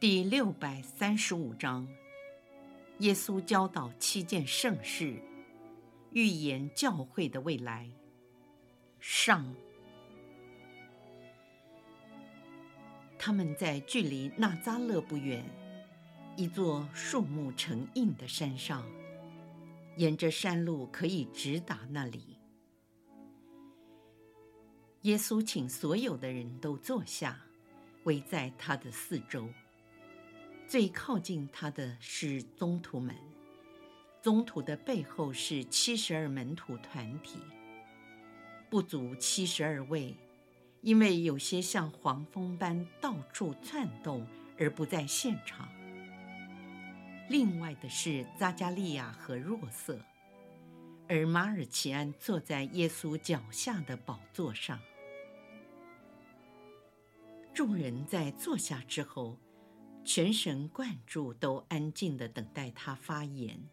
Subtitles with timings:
[0.00, 1.86] 第六百三十五章，
[3.00, 5.22] 耶稣教导七件圣事，
[6.12, 7.86] 预言教会的未来。
[8.98, 9.54] 上，
[13.18, 15.44] 他们在距离纳扎勒不远，
[16.34, 18.90] 一座树木成荫的山上，
[19.98, 22.38] 沿着山路可以直达那里。
[25.02, 27.38] 耶稣请所有的人都坐下，
[28.04, 29.46] 围在他的四周。
[30.70, 33.12] 最靠近他的是宗徒们，
[34.22, 37.40] 宗徒的背后是七十二门徒团体，
[38.70, 40.14] 不足七十二位，
[40.80, 44.24] 因为有些像黄蜂般到处窜动
[44.56, 45.68] 而不在现场。
[47.28, 49.98] 另外的是扎加利亚和若瑟，
[51.08, 54.78] 而马尔奇安坐在耶稣脚下的宝座上。
[57.52, 59.36] 众人在坐下之后，
[60.04, 63.68] 全神贯注，都安静地等待他发言。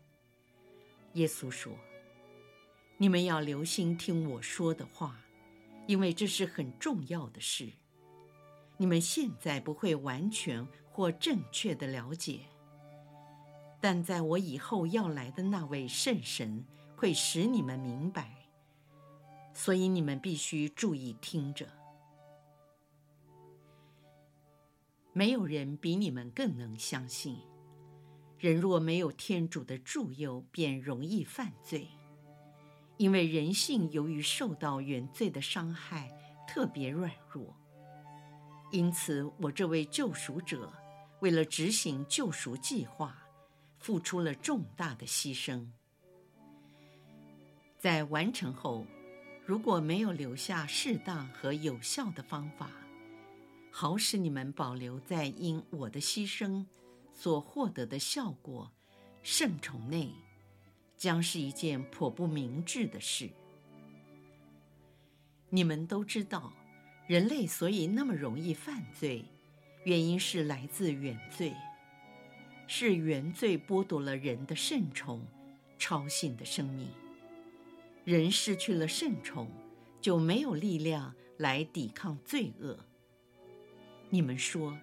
[1.14, 1.74] 耶稣说
[2.98, 5.20] ：“你们要留心听我说的话，
[5.88, 7.72] 因为这是很重要的事。
[8.78, 12.42] 你们现在不会完全或正确的了解，
[13.82, 16.64] 但在我以后要来的那位圣神
[16.96, 18.48] 会使你们明白，
[19.54, 21.68] 所以你们必须注意听着。”
[25.18, 27.40] 没有人比你们更能相信，
[28.38, 31.88] 人若没有天主的助佑，便容易犯罪，
[32.98, 36.08] 因为人性由于受到原罪的伤害，
[36.48, 37.58] 特别软弱。
[38.72, 40.72] 因此，我这位救赎者
[41.20, 43.18] 为了执行救赎计划，
[43.80, 45.66] 付出了重大的牺牲。
[47.80, 48.86] 在完成后，
[49.48, 52.70] 如果没有留下适当和有效的方法，
[53.72, 56.66] 好使你们保留在因我的牺牲
[57.14, 58.72] 所获得的效果，
[59.22, 60.12] 圣宠内，
[60.96, 63.30] 将是一件颇不明智的事。
[65.50, 66.52] 你们都知道，
[67.08, 69.26] 人类所以那么容易犯罪，
[69.84, 71.54] 原因是来自原罪，
[72.68, 75.26] 是原罪剥夺了人的圣宠、
[75.78, 76.88] 超性的生命。
[78.04, 79.50] 人失去了圣宠，
[80.02, 82.87] 就没有力量来抵抗罪恶。
[84.10, 84.78] 你们说，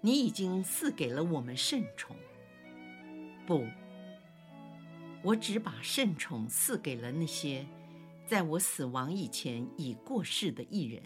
[0.00, 2.16] 你已经赐给了我们圣宠。
[3.44, 3.66] 不，
[5.22, 7.66] 我只把圣宠赐给了那些
[8.26, 11.02] 在我死亡以前已过世的艺人，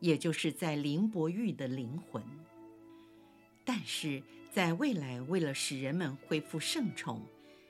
[0.00, 2.22] 也就是在灵薄狱的灵魂。
[3.64, 7.22] 但是在未来，为了使人们恢复圣宠，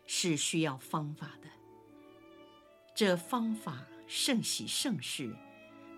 [0.06, 1.48] 是需要方法的。
[2.94, 5.34] 这方法圣喜圣事，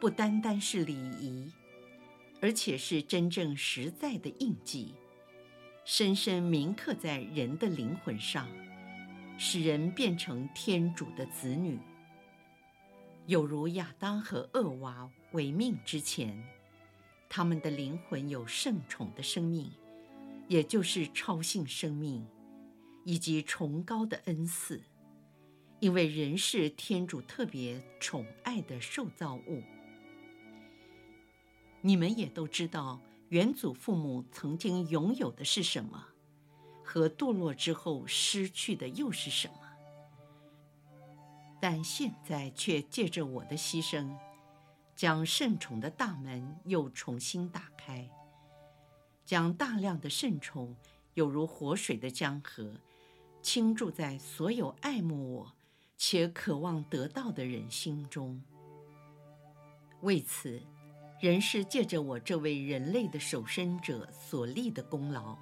[0.01, 1.53] 不单单是礼仪。
[2.43, 4.97] 而且是真正实在的印记，
[5.85, 8.49] 深深铭刻在人的灵魂上，
[9.39, 11.79] 使人变成天主的子女。
[13.27, 16.37] 有如亚当和厄娃违命之前，
[17.29, 19.71] 他们的灵魂有圣宠的生命，
[20.49, 22.27] 也就是超性生命，
[23.05, 24.83] 以及崇高的恩赐，
[25.79, 29.63] 因为人是天主特别宠爱的受造物。
[31.85, 36.07] 你们也都知道，原祖父母曾经拥有的是什么，
[36.85, 39.55] 和堕落之后失去的又是什么。
[41.61, 44.17] 但现在却借着我的牺牲，
[44.95, 48.09] 将圣宠的大门又重新打开，
[49.25, 50.77] 将大量的圣宠，
[51.15, 52.75] 犹如活水的江河，
[53.43, 55.53] 倾注在所有爱慕我
[55.97, 58.41] 且渴望得到的人心中。
[60.03, 60.63] 为此。
[61.23, 65.39] 人是借着我这位人类的守身者所立的功劳，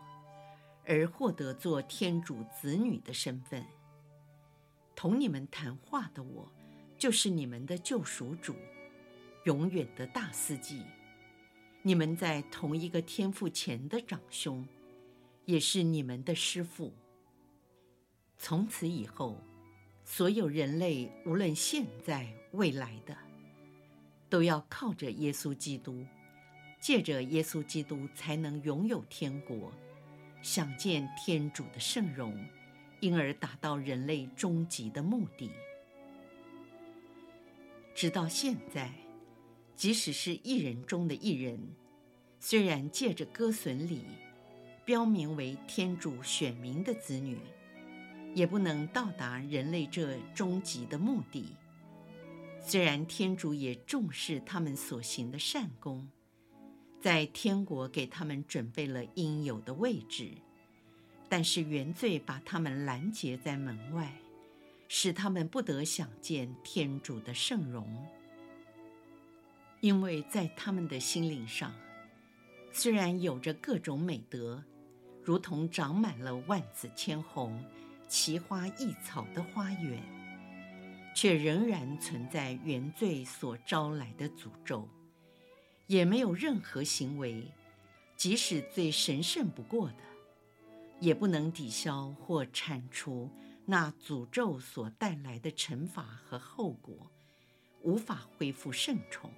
[0.84, 3.64] 而获得做天主子女的身份。
[4.94, 6.52] 同你们谈话的我，
[6.98, 8.54] 就是你们的救赎主，
[9.44, 10.82] 永远的大司祭。
[11.80, 14.68] 你们在同一个天父前的长兄，
[15.46, 16.92] 也是你们的师父。
[18.36, 19.42] 从此以后，
[20.04, 23.16] 所有人类，无论现在、未来的。
[24.30, 26.06] 都要靠着耶稣基督，
[26.80, 29.72] 借着耶稣基督才能拥有天国，
[30.40, 32.34] 想见天主的圣容，
[33.00, 35.50] 因而达到人类终极的目的。
[37.92, 38.92] 直到现在，
[39.74, 41.58] 即使是一人中的一人，
[42.38, 44.04] 虽然借着割损礼，
[44.86, 47.36] 标明为天主选民的子女，
[48.34, 51.56] 也不能到达人类这终极的目的。
[52.62, 56.08] 虽然天主也重视他们所行的善功，
[57.00, 60.30] 在天国给他们准备了应有的位置，
[61.28, 64.14] 但是原罪把他们拦截在门外，
[64.86, 68.06] 使他们不得想见天主的圣容。
[69.80, 71.72] 因为在他们的心灵上，
[72.70, 74.62] 虽然有着各种美德，
[75.24, 77.64] 如同长满了万紫千红、
[78.06, 80.19] 奇花异草的花园。
[81.14, 84.88] 却仍然存在原罪所招来的诅咒，
[85.86, 87.50] 也没有任何行为，
[88.16, 90.04] 即使最神圣不过的，
[91.00, 93.28] 也不能抵消或铲除
[93.66, 97.10] 那诅咒所带来的惩罚和后果，
[97.82, 99.30] 无法恢复圣宠。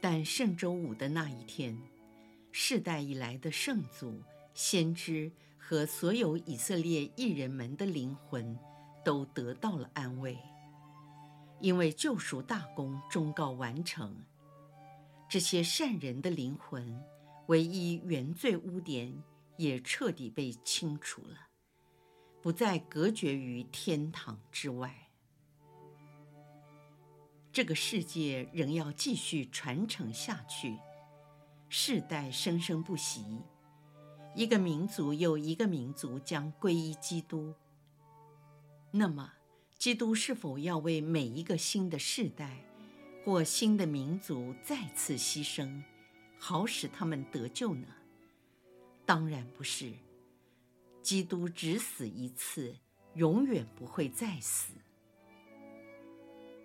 [0.00, 1.76] 但圣周五的那一天，
[2.50, 4.20] 世代以来的圣祖、
[4.52, 8.58] 先知和所有以色列艺人们的灵魂，
[9.04, 10.38] 都得到了安慰，
[11.60, 14.24] 因为救赎大功终告完成。
[15.28, 17.02] 这些善人的灵魂，
[17.46, 19.22] 唯一原罪污点
[19.56, 21.36] 也彻底被清除了，
[22.42, 25.08] 不再隔绝于天堂之外。
[27.50, 30.78] 这个世界仍要继续传承下去，
[31.68, 33.24] 世代生生不息，
[34.34, 37.54] 一个民族又一个民族将皈依基督。
[38.94, 39.32] 那么，
[39.78, 42.58] 基督是否要为每一个新的世代
[43.24, 45.82] 或新的民族再次牺牲，
[46.38, 47.86] 好使他们得救呢？
[49.06, 49.92] 当然不是。
[51.00, 52.76] 基督只死一次，
[53.14, 54.74] 永远不会再死。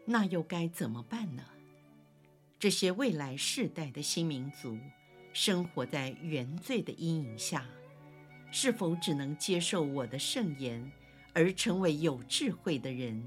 [0.06, 1.44] 那又该怎么办呢？
[2.60, 4.78] 这些未来世代的新民族，
[5.32, 7.66] 生活在原罪的阴影下，
[8.52, 10.92] 是否只能接受我的圣言？
[11.38, 13.24] 而成为有智慧的人，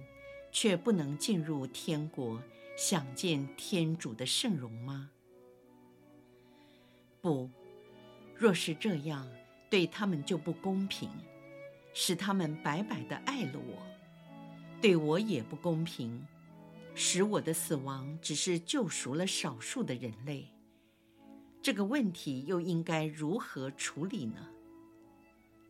[0.50, 2.42] 却不能进入天国，
[2.76, 5.08] 想见天主的圣容吗？
[7.20, 7.48] 不，
[8.34, 9.30] 若是这样，
[9.70, 11.08] 对他们就不公平，
[11.94, 13.80] 使他们白白的爱了我，
[14.82, 16.26] 对我也不公平，
[16.96, 20.48] 使我的死亡只是救赎了少数的人类。
[21.62, 24.48] 这个问题又应该如何处理呢？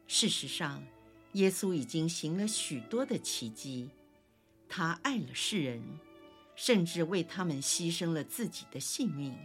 [0.06, 0.82] 事实上，
[1.34, 3.90] 耶稣已经行了许多的奇迹，
[4.68, 5.80] 他爱了世人，
[6.56, 9.36] 甚至为他们牺牲了自己的性命。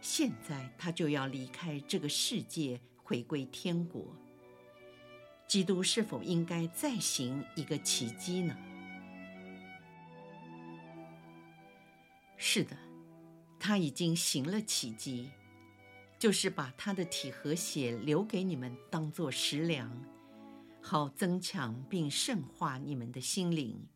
[0.00, 4.06] 现在他就要离开这个世界，回归天国。
[5.46, 8.56] 基督是否应该再行一个奇迹呢？
[12.36, 12.76] 是的，
[13.58, 15.30] 他已经行了奇迹，
[16.18, 19.90] 就是把他的体和血留给你们，当作食粮。
[20.88, 23.88] 好增强并圣化你们的心灵，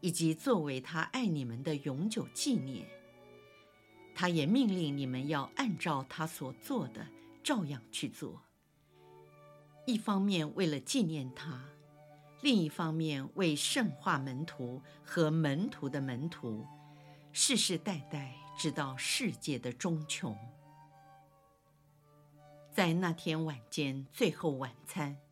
[0.00, 2.86] 以及作为他爱你们的永久纪念。
[4.14, 7.06] 他也命令你们要按照他所做的
[7.42, 8.42] 照样去做。
[9.86, 11.64] 一方面为了纪念他，
[12.42, 16.66] 另一方面为圣化门徒和门徒的门徒，
[17.32, 20.36] 世世代代直到世界的终穷。
[22.70, 25.23] 在那天晚间最后晚餐。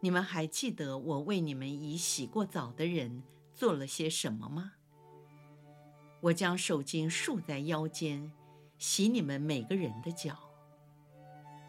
[0.00, 3.22] 你们还记得我为你们已洗过澡的人
[3.54, 4.72] 做了些什么吗？
[6.20, 8.32] 我将手巾束在腰间，
[8.78, 10.38] 洗你们每个人的脚。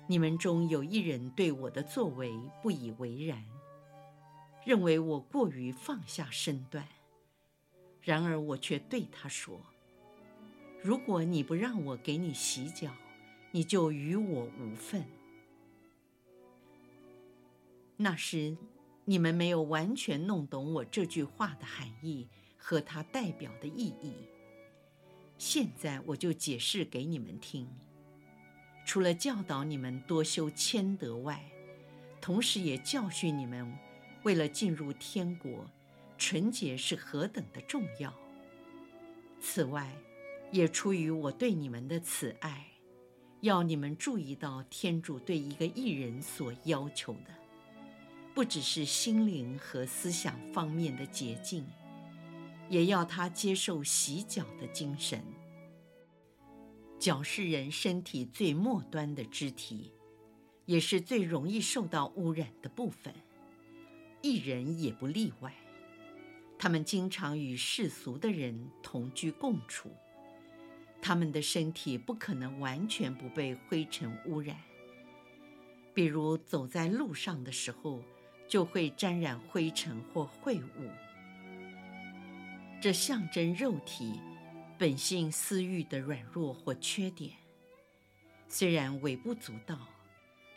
[0.07, 2.31] 你们中有一人对我的作为
[2.61, 3.43] 不以为然，
[4.65, 6.87] 认为我过于放下身段。
[8.01, 9.59] 然而我却对他说
[10.81, 12.91] ：“如果你不让我给你洗脚，
[13.51, 15.05] 你就与我无份。”
[17.97, 18.55] 那时，
[19.05, 24.13] 你们没有完全弄懂我这句话的含义和它代表的意义。
[25.39, 27.67] 现在我就解释给你们听。
[28.85, 31.43] 除了教导你们多修谦德外，
[32.21, 33.75] 同时也教训你们，
[34.23, 35.69] 为了进入天国，
[36.17, 38.13] 纯洁是何等的重要。
[39.41, 39.91] 此外，
[40.51, 42.67] 也出于我对你们的慈爱，
[43.41, 47.46] 要你们注意到天主对一个义人所要求的。
[48.37, 51.65] 不只是心灵和思想方面的洁净，
[52.69, 55.23] 也要他接受洗脚的精神。
[56.99, 59.91] 脚是人身体最末端的肢体，
[60.65, 63.11] 也是最容易受到污染的部分，
[64.21, 65.51] 一人也不例外。
[66.59, 69.89] 他们经常与世俗的人同居共处，
[71.01, 74.55] 他们的身体不可能完全不被灰尘污染。
[75.95, 78.03] 比如走在路上的时候，
[78.47, 80.89] 就会沾染灰尘或秽物。
[82.81, 84.19] 这象征肉体
[84.77, 87.31] 本性私欲的软弱或缺点，
[88.47, 89.87] 虽然微不足道，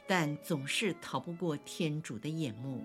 [0.07, 2.85] 但总是逃不过天主的眼目。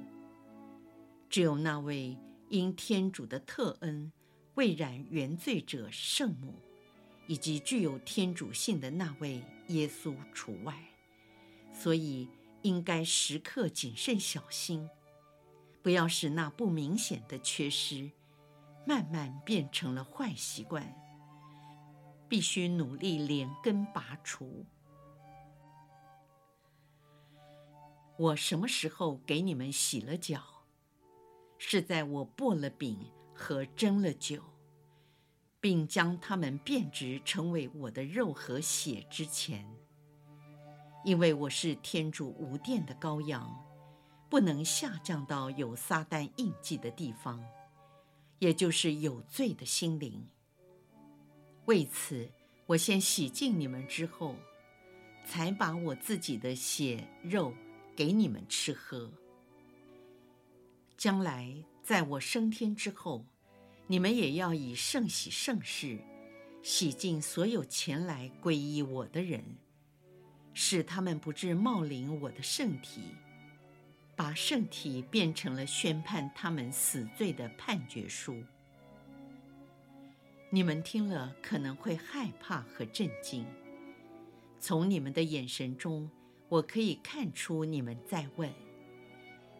[1.29, 2.17] 只有那位。
[2.47, 4.11] 因天主的特恩，
[4.53, 6.53] 未染原罪者圣母，
[7.25, 10.77] 以及具有天主性的那位耶稣除外，
[11.73, 12.29] 所以
[12.61, 14.87] 应该时刻谨慎小心，
[15.85, 18.09] 不要使那不明显的缺失，
[18.87, 20.83] 慢慢变成了坏习惯，
[22.27, 24.65] 必须努力连根拔除。
[28.17, 30.41] 我什么时候给你们洗了脚？
[31.59, 34.41] 是在我擘了饼和蒸了酒，
[35.59, 39.63] 并将它们变质成为我的肉和血之前，
[41.03, 43.63] 因为我是天主无殿的羔羊，
[44.35, 47.41] 不能下降到有撒旦印记的地方，
[48.39, 50.27] 也就是有罪的心灵。
[51.67, 52.29] 为此，
[52.65, 54.35] 我先洗净你们之后，
[55.25, 57.53] 才把我自己的血肉
[57.95, 59.09] 给你们吃喝。
[60.97, 63.25] 将来在我升天之后，
[63.87, 65.97] 你们也要以圣洗圣事，
[66.61, 69.41] 洗净所有前来皈依我的人，
[70.53, 73.15] 使他们不致冒领我的圣体，
[74.15, 78.41] 把圣体变成了宣判他们死罪的判决书。
[80.49, 83.45] 你们听了可能会害怕和震惊，
[84.59, 86.09] 从你们的眼神中，
[86.47, 88.49] 我可以看出你们在问。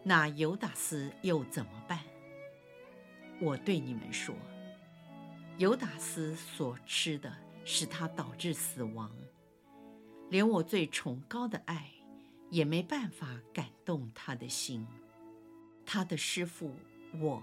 [0.02, 2.00] 那犹达斯又怎么办？
[3.40, 4.34] 我对你们说，
[5.58, 7.30] 犹达斯所吃的
[7.64, 9.10] 使他导致死亡，
[10.30, 11.90] 连我最崇高的爱
[12.50, 14.86] 也没办法感动他的心。
[15.84, 16.74] 他的师父
[17.20, 17.42] 我，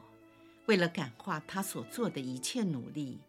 [0.65, 3.19] 为了感化他所做的一切努力，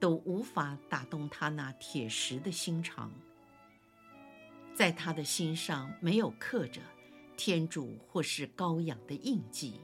[0.00, 3.10] 都无法打动他那铁石的心肠，
[4.74, 6.80] 在他的心上没有刻着。
[7.34, 9.80] 天主或是羔羊的印记，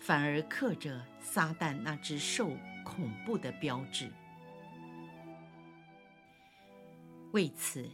[0.00, 2.50] 反而刻着撒旦那只兽
[2.84, 4.10] 恐怖的标志。
[7.32, 7.88] 为此，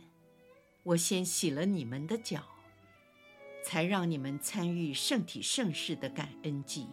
[0.83, 2.43] 我先洗了你们的脚，
[3.65, 6.87] 才让你们参与圣体圣事的感恩祭，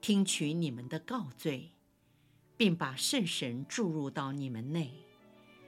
[0.00, 1.72] 听取你们的告罪，
[2.56, 4.92] 并把圣神注入到你们内，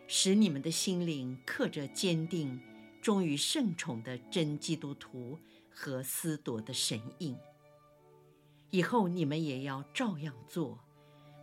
[0.07, 2.61] 使你们的心灵刻着坚定。
[3.03, 5.39] 忠于圣宠的真基督徒
[5.71, 7.37] 和司铎的神印，
[8.71, 10.81] 以后你们也要照样做，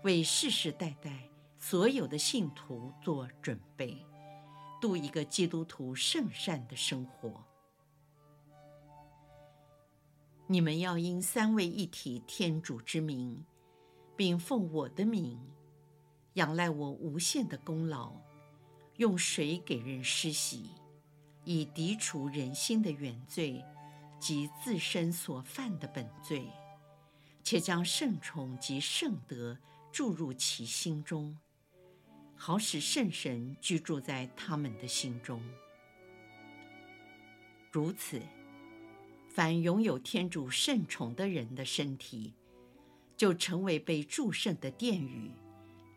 [0.03, 4.05] 为世世代代所有的信徒做准备，
[4.83, 7.41] 度一个基督徒圣善的生活。
[10.45, 13.45] 你们要因三位一体天主之名，
[14.17, 15.39] 并奉我的名，
[16.33, 18.11] 仰赖我无限的功劳，
[18.97, 20.71] 用水给人施洗。
[21.45, 23.63] 以涤除人心的原罪
[24.19, 26.51] 及自身所犯的本罪，
[27.41, 29.57] 且将圣宠及圣德
[29.93, 31.39] 注入其心中，
[32.45, 35.41] 好使圣神居住在他们的心中。
[37.71, 38.21] 如此，
[39.29, 42.33] 凡拥有天主圣宠的人的身体，
[43.15, 45.31] 就成为被祝圣的殿宇，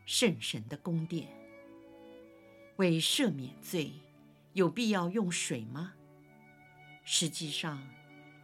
[0.05, 1.27] 圣神的宫殿，
[2.77, 3.91] 为赦免罪。
[4.53, 5.95] 有必要用水吗？
[7.03, 7.85] 实际上，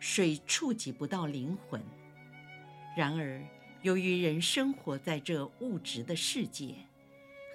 [0.01, 1.81] 水触及不到灵魂。
[2.97, 3.41] 然而，
[3.83, 6.75] 由于人生活在这物质的世界，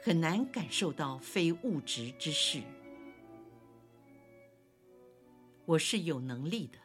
[0.08, 2.62] 很难感受到非物质之事。
[5.66, 6.80] 我是有能力的，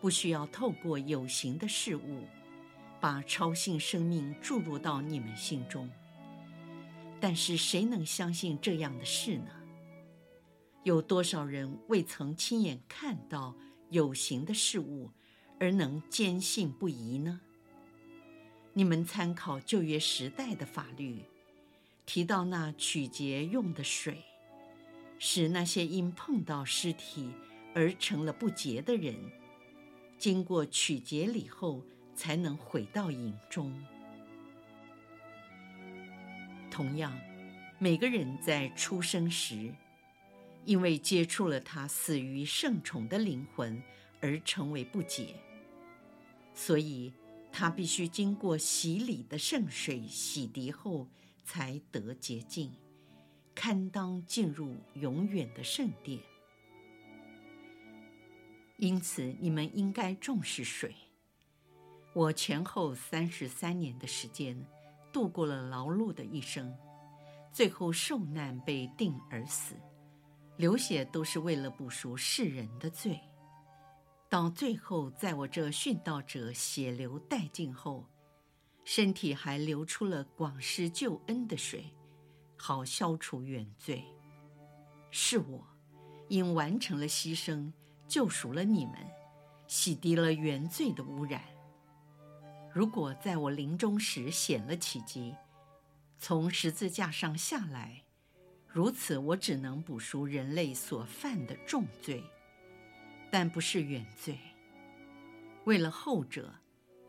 [0.00, 2.22] 不需要透过有形的事物，
[3.00, 5.90] 把超性生命注入到你们心中。
[7.18, 9.50] 但是，谁能相信这样的事呢？
[10.84, 13.56] 有多少人未曾亲眼看到
[13.90, 15.10] 有形的事物，
[15.58, 17.40] 而能坚信不疑呢？
[18.74, 21.24] 你们参考旧约时代的法律，
[22.08, 24.24] 提到那取洁用的水，
[25.18, 27.30] 使那些因碰到尸体
[27.74, 29.14] 而成了不洁的人，
[30.16, 31.84] 经过取洁礼后，
[32.14, 33.78] 才能回到营中。
[36.70, 37.14] 同样，
[37.78, 39.74] 每个人在出生时，
[40.64, 43.82] 因为接触了他死于圣宠的灵魂
[44.22, 45.34] 而成为不洁，
[46.54, 47.12] 所以
[47.52, 51.06] 他必须经过洗礼的圣水洗涤后
[51.48, 52.70] 才得洁净，
[53.54, 56.20] 堪当进入永远的圣殿。
[58.76, 60.94] 因此，你们应该重视水。
[62.12, 64.62] 我前后三十三年的时间，
[65.10, 66.76] 度过了劳碌的一生，
[67.50, 69.74] 最后受难被定而死。
[70.58, 73.18] 流血都是为了补赎世人的罪，
[74.28, 78.06] 到最后，在我这殉道者血流殆尽后，
[78.90, 81.92] 身体还流出了广施救恩的水，
[82.56, 84.02] 好消除原罪。
[85.10, 85.62] 是我，
[86.28, 87.70] 因完成了牺牲，
[88.08, 88.94] 救赎了你们，
[89.66, 91.44] 洗涤了原罪的污染。
[92.72, 95.34] 如果在我临终时显了奇迹，
[96.18, 98.02] 从十字架上下来。
[98.66, 102.24] 如此，我只能补赎人类所犯的重罪，
[103.30, 104.38] 但不是原罪。
[105.64, 106.54] 为了后者，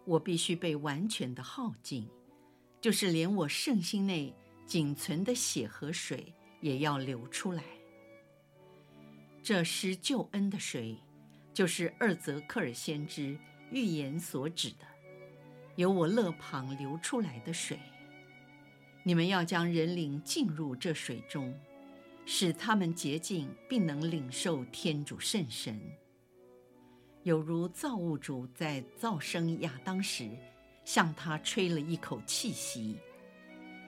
[0.10, 2.10] 我必须被完全的耗尽，
[2.82, 4.34] 就是连我圣心内
[4.66, 7.64] 仅存的血和水也要流出来。
[9.44, 10.98] 这施救恩的水，
[11.54, 13.38] 就是二则克尔先知
[13.72, 14.88] 预言所指的，
[15.76, 17.80] 由我勒旁流出来的水。
[19.04, 21.56] 你们要将人灵浸入这水中，
[22.26, 25.80] 使他们洁净，并能领受天主圣神。
[27.24, 30.30] 有如造物主在造生亚当时，
[30.86, 32.98] 向他吹了一口气息，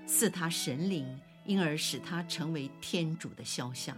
[0.06, 3.98] 赐他神灵，因而使他成为天主的肖像。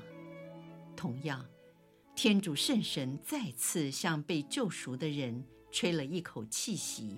[0.95, 1.43] 同样，
[2.15, 7.17] 天主圣神再次向被救赎的人吹了一口气息，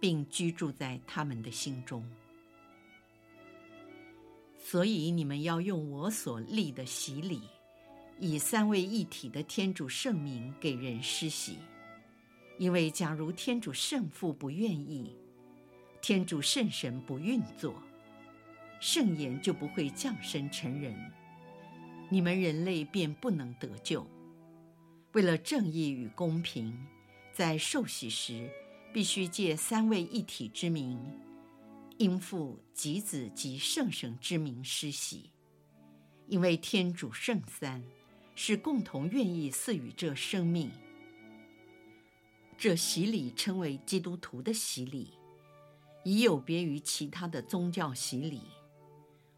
[0.00, 2.04] 并居住在他们的心中。
[4.58, 7.42] 所以你们要用我所立的洗礼，
[8.20, 11.58] 以三位一体的天主圣名给人施洗。
[12.58, 15.16] 因为假如天主圣父不愿意，
[16.02, 17.80] 天主圣神不运作，
[18.80, 20.94] 圣言就不会降生成人，
[22.08, 24.04] 你们人类便不能得救。
[25.12, 26.76] 为了正义与公平，
[27.32, 28.50] 在受洗时
[28.92, 30.98] 必须借三位一体之名。
[31.98, 35.30] 应父及子及圣神之名施洗，
[36.28, 37.82] 因为天主圣三，
[38.40, 40.70] 是共同愿意赐予这生命。
[42.56, 45.18] 这洗礼称为基督徒的洗礼，
[46.04, 48.42] 已有别于其他的宗教洗礼，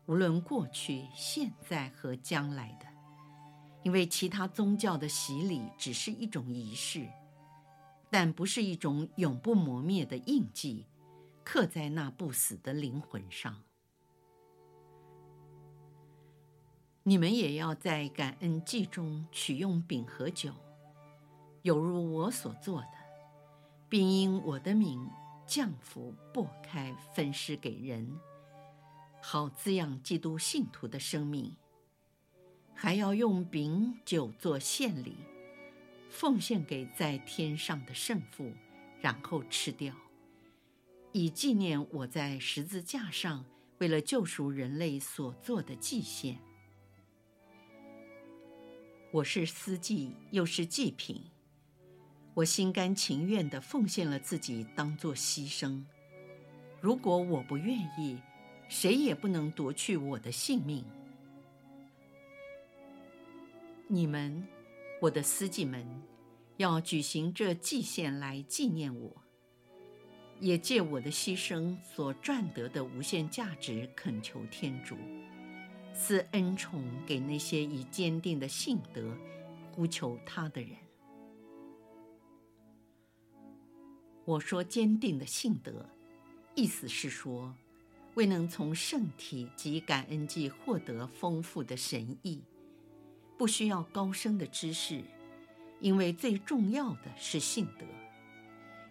[0.04, 2.86] 无论过去、现在和将来的。
[3.84, 7.08] 因为其他宗教的洗礼只是一种仪式，
[8.10, 10.84] 但不是一种永不磨灭的印记。
[11.42, 13.56] 刻在那不死的灵魂上。
[17.10, 20.54] 你们也要在感恩祭中取用饼和酒，
[21.62, 22.92] 有如我所做的，
[23.88, 25.10] 并因我的名
[25.44, 28.16] 降福擘开分施给人，
[29.20, 31.56] 好滋养基督信徒的生命。
[32.74, 35.16] 还要用饼酒做献礼，
[36.08, 38.52] 奉献给在天上的圣父，
[39.00, 39.92] 然后吃掉。
[41.10, 43.44] 以纪念我在十字架上
[43.78, 46.38] 为了救赎人类所做的祭献。
[49.12, 51.20] 我是司祭，又是祭品，
[52.32, 55.82] 我心甘情愿地奉献了自己当作牺牲。
[56.80, 58.16] 如果我不愿意，
[58.68, 60.84] 谁也不能夺去我的性命。
[63.88, 64.46] 你们，
[65.00, 65.84] 我的司祭们，
[66.58, 69.16] 要举行这祭献来纪念我。
[70.38, 74.96] 也借我的牺牲所赚得的无限价值，恳求天主
[75.94, 79.16] 赐恩宠给那些以坚定的信德
[79.72, 80.70] 呼求他的人。
[84.24, 85.88] 我说坚定的信德，
[86.54, 87.54] 意思是说，
[88.14, 92.42] 未能从圣体及感恩祭获得丰富的神意，
[93.36, 95.02] 不需要高深的知识，
[95.80, 97.84] 因为最重要的是信德，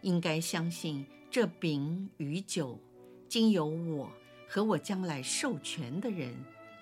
[0.01, 1.05] 应该相信。
[1.31, 2.79] 这饼与酒，
[3.27, 4.11] 经由我
[4.47, 6.33] 和我将来授权的人，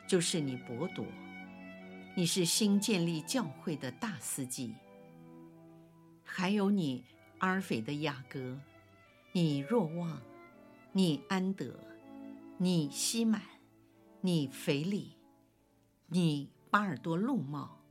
[0.07, 1.05] 就是你伯铎。
[2.15, 4.73] 你是新建立教会的大司祭。
[6.23, 7.03] 还有你
[7.39, 8.57] 阿尔斐的雅各，
[9.33, 10.21] 你若望，
[10.91, 11.79] 你安德，
[12.57, 13.41] 你西满，
[14.21, 15.15] 你斐理，
[16.07, 17.81] 你巴尔多禄茂，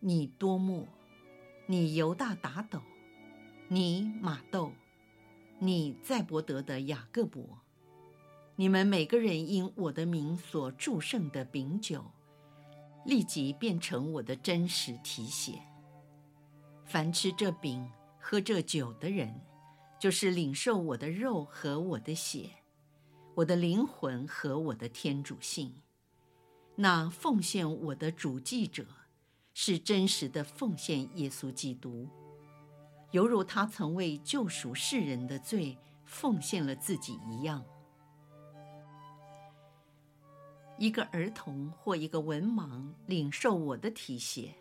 [0.00, 0.86] 你多默，
[1.66, 2.80] 你犹大达斗，
[3.68, 4.72] 你马窦。
[5.58, 7.62] 你载伯德的雅各伯，
[8.58, 12.02] 你们每个人因我的名所祝圣的饼酒，
[13.04, 15.60] 立即变成我的真实体血。
[16.86, 17.86] 凡吃这饼、
[18.18, 19.42] 喝这酒的人，
[20.00, 22.48] 就是领受我的肉和我的血，
[23.34, 25.82] 我的灵魂和我的天主性。
[26.76, 28.86] 那奉献我的主祭者，
[29.52, 32.08] 是真实的奉献耶稣基督，
[33.10, 37.62] 犹如他曾为救赎世人的罪奉献了自己一样。
[40.78, 44.54] 一个儿童或一个文盲领受我的体血，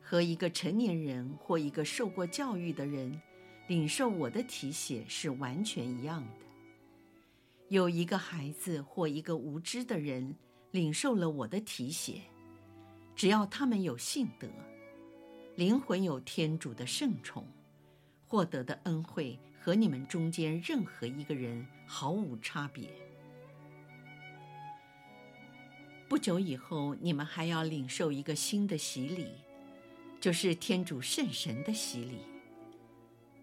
[0.00, 3.20] 和一个成年人或一个受过教育的人
[3.66, 6.46] 领受我的体血是完全一样的。
[7.68, 10.32] 有一个孩子或一个无知的人
[10.70, 12.20] 领受了我的体血，
[13.16, 14.46] 只要他们有信德，
[15.56, 17.44] 灵魂有天主的圣宠，
[18.28, 22.88] 获得的恩惠和你们中间任何一个人毫无差别。
[26.14, 29.26] 不久以后，你们还要领受一个新的洗礼，
[30.20, 32.20] 就是天主圣神的洗礼。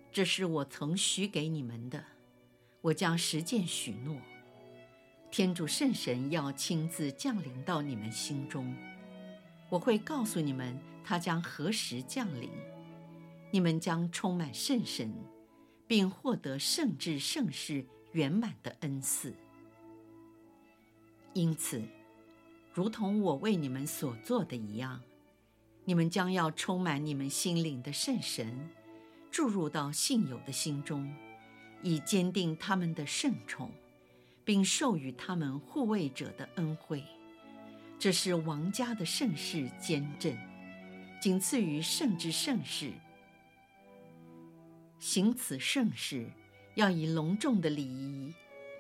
[0.10, 2.02] 这是我曾许给你们的，
[2.80, 4.16] 我将实践许诺。
[5.30, 8.74] 天主圣神要亲自降临到你们心中，
[9.68, 12.50] 我会告诉你们他将何时降临，
[13.52, 15.14] 你们将充满圣神，
[15.86, 19.36] 并获得圣智圣事圆满的恩赐。
[21.34, 21.84] 因此。
[22.74, 25.02] 如同我为你们所做的一样，
[25.84, 28.70] 你们将要充满你们心灵的圣神，
[29.30, 31.14] 注入到信友的心中，
[31.84, 33.72] 以坚定他们的圣宠，
[34.46, 37.04] 并授予他们护卫者的恩惠。
[38.00, 40.38] 这是王家的圣事坚振，
[41.22, 42.94] 仅次于圣之圣事。
[44.98, 46.30] 行此圣事，
[46.76, 48.34] 要以隆重的礼仪，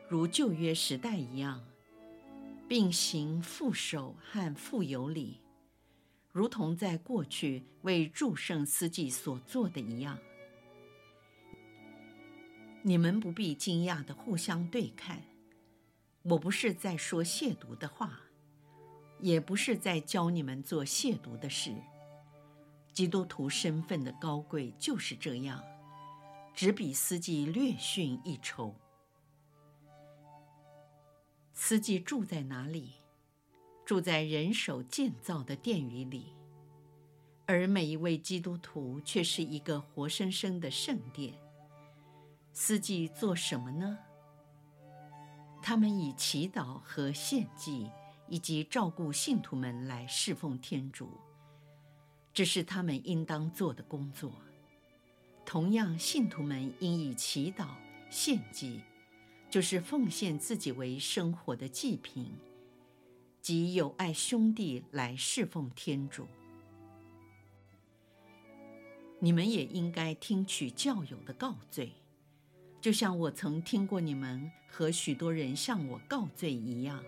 [0.08, 1.62] 如旧约时代一样。
[2.72, 5.42] 并行父守和父有礼，
[6.32, 10.18] 如同在过去为诸圣司祭所做的一样。
[12.82, 15.22] 你们不必惊讶地互相对看，
[16.22, 18.22] 我不是在说亵渎的话，
[19.20, 21.76] 也不是在教你们做亵渎的事。
[22.94, 25.62] 基督徒身份的高贵就是这样，
[26.54, 28.74] 只比司祭略逊一筹。
[31.64, 32.90] 司祭住在哪里？
[33.86, 36.34] 住在人手建造的殿宇里，
[37.46, 41.36] 而每一位基督徒却是一个活生生的圣殿。
[42.52, 44.00] 司祭做什么呢？
[45.62, 47.92] 他们以祈祷和献祭，
[48.28, 51.12] 以及照顾信徒们来侍奉天主，
[52.34, 54.34] 这是他们应当做的工作。
[55.46, 57.68] 同样，信徒们应以祈祷、
[58.10, 58.82] 献祭。
[59.52, 62.32] 就是奉献自己为生活的祭品，
[63.42, 66.26] 及友爱兄弟来侍奉天主。
[69.20, 71.92] 你们也应该听取教友的告罪，
[72.80, 77.04] 就像我曾听过你们和许多人向我告罪一样，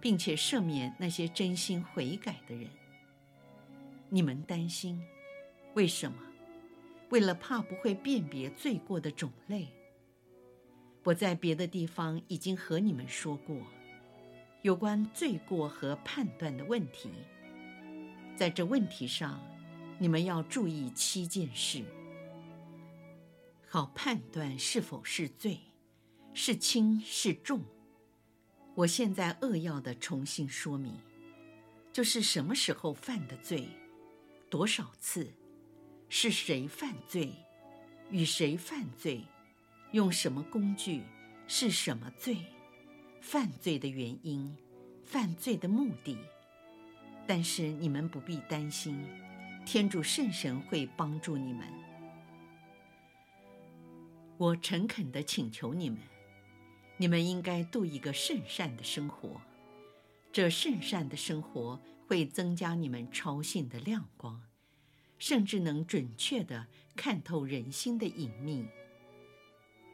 [0.00, 2.68] 并且赦免那些真心悔改的人。
[4.08, 5.00] 你们担心，
[5.74, 6.18] 为什么？
[7.10, 9.68] 为了怕不会辨别罪过的种类。
[11.04, 13.56] 我在别的地方已经和你们说过，
[14.62, 17.10] 有关罪过和判断的问题。
[18.36, 19.42] 在这问题上，
[19.98, 21.84] 你们要注意七件事，
[23.68, 25.58] 好判断是否是罪，
[26.32, 27.62] 是轻是重。
[28.74, 30.94] 我现在扼要的重新说明，
[31.92, 33.68] 就是什么时候犯的罪，
[34.48, 35.34] 多少次，
[36.08, 37.34] 是谁犯罪，
[38.08, 39.24] 与谁犯罪。
[39.92, 41.02] 用什么工具？
[41.46, 42.38] 是什么罪？
[43.20, 44.56] 犯罪的原因？
[45.04, 46.16] 犯罪的目的？
[47.26, 49.04] 但是你们不必担心，
[49.66, 51.68] 天主圣神会帮助你们。
[54.38, 55.98] 我诚恳地请求你们，
[56.96, 59.42] 你们应该度一个圣善的生活。
[60.32, 64.42] 这圣善的生活会增加你们超性的亮光，
[65.18, 68.66] 甚至能准确地看透人心的隐秘。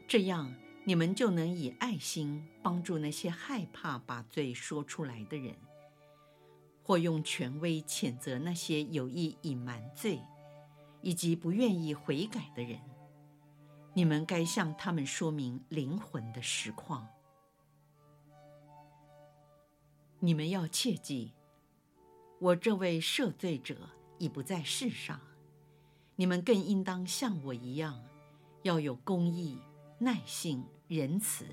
[0.09, 0.51] 这样，
[0.85, 5.55] 你们就能以爱心帮助那些害怕把罪说出来的人，
[6.83, 10.18] 或用权威谴责那些有意隐瞒罪，
[11.03, 12.81] 以及不愿意悔改的人。
[13.92, 17.07] 你们该向他们说明灵魂的实况。
[20.21, 21.35] 你们要切记，
[22.38, 25.21] 我这位赦罪者已不在世上，
[26.16, 28.03] 你们更应当像我一样，
[28.62, 29.59] 要有公义。
[29.99, 31.45] 耐性、仁慈，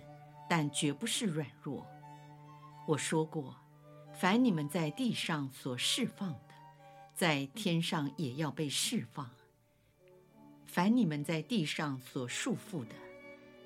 [0.48, 1.86] 但绝不是软弱。
[2.88, 3.56] 我说过，
[4.14, 6.54] 凡你们在地上所释放的，
[7.16, 9.26] 在天上也要被释放；
[10.68, 12.94] 凡你们在地上所束缚的，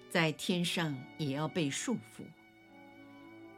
[0.10, 2.24] 在天上也要被束缚。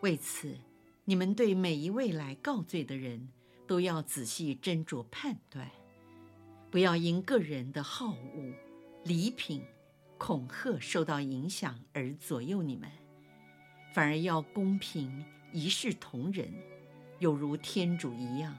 [0.02, 0.58] 为此，
[1.06, 3.30] 你们对每一位来告罪的人，
[3.68, 5.70] 都要仔细斟酌判断，
[6.72, 8.54] 不要因个人的好恶、
[9.04, 9.64] 礼品、
[10.24, 12.88] 恐吓受到影响而左右你们，
[13.92, 16.48] 反而要公平，一视同仁，
[17.18, 18.56] 有如天主一样，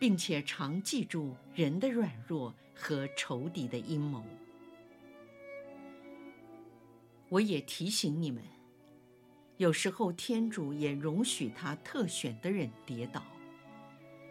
[0.00, 4.24] 并且常记住人的软弱和仇敌的阴谋。
[7.28, 8.42] 我也提醒你们。
[9.58, 13.22] 有时候，天主也容许他特选的人跌倒，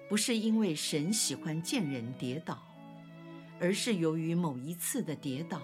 [0.10, 2.62] 不是因为神喜欢见人跌倒，
[3.62, 5.62] 而是由于某一次的跌倒，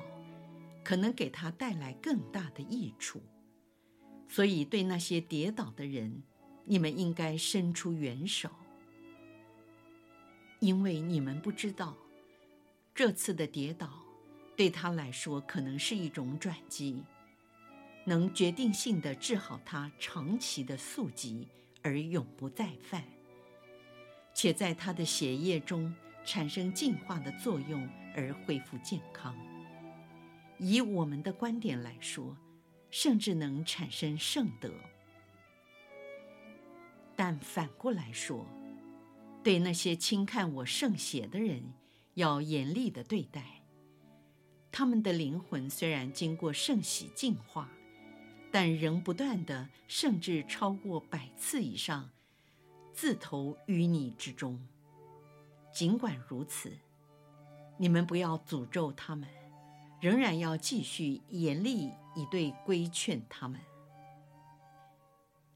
[0.88, 3.22] 可能给他带来更大的益处。
[4.30, 6.24] 所以，对那些跌倒的人，
[6.64, 8.50] 你们应该伸出援手，
[10.62, 11.98] 因为你们不知道，
[12.96, 14.02] 这次的跌倒
[14.56, 17.04] 对他来说可能是一种转机。
[18.06, 21.50] 能决定性的治好他长期的宿疾，
[21.82, 23.04] 而永不再犯，
[24.34, 29.36] 且在他的血液中产生净化的作用，而恢复健康。
[30.60, 32.36] 以我们的观点来说，
[32.90, 34.72] 甚至能产生圣德。
[37.16, 38.46] 但反过来说，
[39.44, 41.74] 对那些轻看我圣血的人，
[42.16, 43.64] 要严厉的对待。
[44.72, 47.70] 他们的灵魂虽然经过圣洗净化。
[48.50, 52.10] 但仍不断的，甚至超过百次以上，
[52.94, 54.66] 自投淤泥之中。
[55.74, 56.72] 尽管如此，
[57.78, 59.28] 你们不要诅咒他们，
[60.00, 63.60] 仍然要继续严厉以对规劝他们。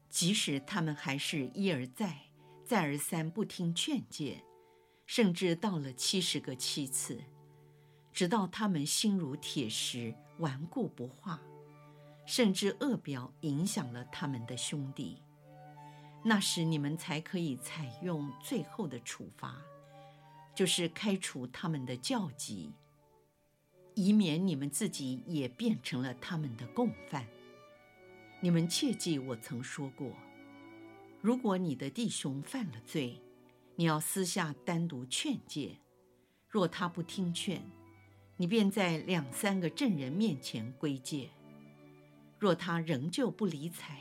[0.08, 2.18] 即使他们还是一而再、
[2.64, 4.42] 再而三不听劝诫，
[5.06, 7.22] 甚至到了七十个七次，
[8.12, 11.40] 直到他们心如铁石，顽固不化。
[12.24, 15.20] 甚至恶表影响了他们的兄弟，
[16.22, 19.60] 那时你们才可以采用最后的处罚，
[20.54, 22.72] 就是开除他们的教籍，
[23.94, 27.26] 以免你们自己也变成了他们的共犯。
[28.40, 30.12] 你们切记，我曾说过，
[31.20, 33.20] 如果你的弟兄犯了罪，
[33.76, 35.78] 你要私下单独劝诫，
[36.48, 37.62] 若他不听劝，
[38.36, 41.30] 你便在两三个证人面前归戒。
[42.38, 44.00] 若他仍旧不理睬，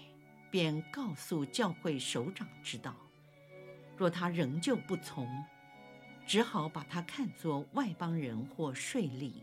[0.50, 2.92] 便告诉教会首长知道；
[3.96, 5.28] 若他仍旧不从，
[6.26, 9.34] 只好把他看作外邦人或税吏。